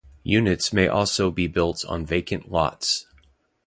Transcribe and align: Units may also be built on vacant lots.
Units 0.23 0.73
may 0.73 0.87
also 0.87 1.29
be 1.29 1.45
built 1.45 1.85
on 1.85 2.07
vacant 2.07 2.49
lots. 2.49 3.05